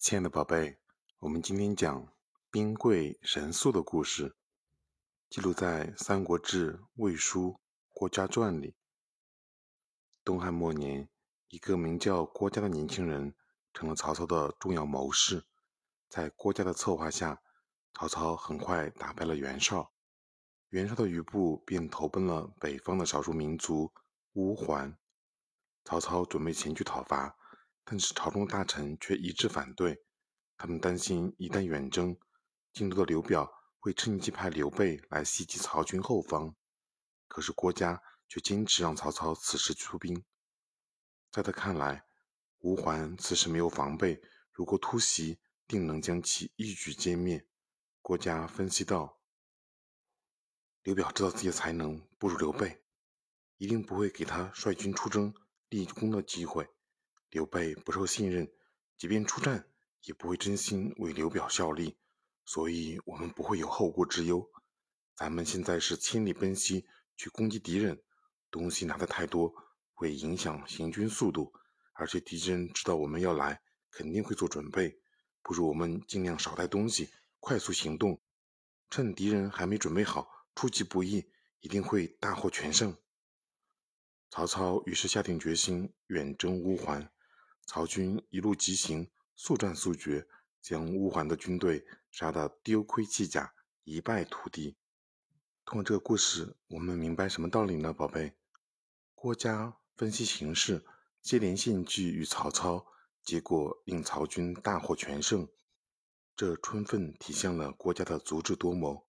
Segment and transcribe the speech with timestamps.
[0.00, 0.78] 亲爱的宝贝，
[1.18, 2.14] 我们今天讲
[2.52, 4.36] 兵贵神速的故事，
[5.28, 7.50] 记录在《三国志·魏书·
[7.88, 8.76] 郭嘉传》里。
[10.24, 11.08] 东汉末年，
[11.48, 13.34] 一个名叫郭嘉的年轻人
[13.74, 15.44] 成了曹操的重要谋士。
[16.08, 17.42] 在郭嘉的策划下，
[17.92, 19.92] 曹操很快打败了袁绍，
[20.68, 23.92] 袁绍的余部便投奔了北方的少数民族
[24.34, 24.96] 乌桓。
[25.84, 27.36] 曹操准备前去讨伐。
[27.90, 30.04] 但是朝中大臣却一致反对，
[30.58, 32.14] 他们担心一旦远征，
[32.74, 36.54] 京都的刘表会趁机派刘备来袭击曹军后方。
[37.28, 40.22] 可是郭嘉却坚持让曹操此时出兵。
[41.30, 42.04] 在他看来，
[42.58, 44.20] 吴桓此时没有防备，
[44.52, 47.48] 如果突袭，定能将其一举歼灭。
[48.02, 49.18] 郭嘉分析道
[50.84, 52.84] ：“刘表知道自己的才能不如刘备，
[53.56, 55.32] 一定不会给他率军出征
[55.70, 56.68] 立功的机会。”
[57.30, 58.50] 刘备不受信任，
[58.96, 59.68] 即便出战，
[60.04, 61.98] 也不会真心为刘表效力，
[62.46, 64.50] 所以我们不会有后顾之忧。
[65.14, 66.86] 咱们现在是千里奔袭
[67.16, 68.02] 去攻击敌人，
[68.50, 69.52] 东西拿的太多
[69.92, 71.52] 会影响行军速度，
[71.92, 74.98] 而且敌人知道我们要来，肯定会做准备。
[75.42, 78.20] 不如我们尽量少带东西，快速行动，
[78.88, 81.30] 趁敌人还没准备好，出其不意，
[81.60, 82.96] 一定会大获全胜。
[84.30, 87.10] 曹操于是下定决心远征乌桓。
[87.68, 90.26] 曹军一路急行，速战速决，
[90.62, 93.52] 将乌桓的军队杀得丢盔弃甲，
[93.84, 94.78] 一败涂地。
[95.66, 98.32] 通过这个故事，我们明白什么道理呢，宝贝？
[99.14, 100.82] 郭嘉分析形势，
[101.20, 102.86] 接连献计与曹操，
[103.22, 105.46] 结果令曹军大获全胜，
[106.34, 109.06] 这充分体现了郭嘉的足智多谋。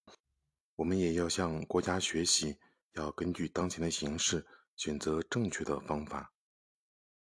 [0.76, 2.58] 我们也要向郭嘉学习，
[2.92, 6.34] 要根据当前的形势，选择正确的方法。